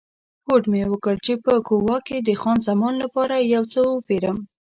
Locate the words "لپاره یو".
3.03-3.63